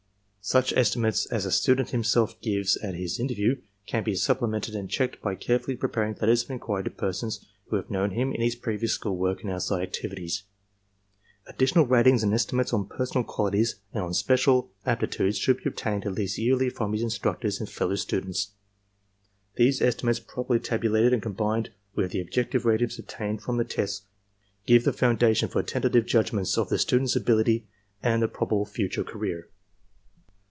[0.43, 5.21] Such estimates as the student himself gives at this interview can be supplemented and checked
[5.21, 8.93] by carefully prepared letters of inquiry to persons who have known him in his previous
[8.95, 10.41] school work and outside activities.
[11.47, 14.95] Addi tional ratings and estimates on personal qualities and on special TESTS IN STXJDENTS' ARMY
[14.97, 17.95] TRAINING CORPS 181 aptitudes should be obtained at least yearly from his instructors and fellow
[17.95, 18.51] students.
[19.57, 24.01] These estimates properly tabulated and combined with the objective ratings obtained from the tests
[24.65, 27.67] give the foundation for tentative judgments of the student's ability
[28.01, 29.47] and probable future career.